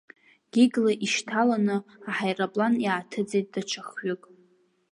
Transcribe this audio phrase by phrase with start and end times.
[0.53, 1.77] Гигла ишьҭаланы
[2.09, 4.23] аҳаирплан иааҭыҵит даҽа хҩык.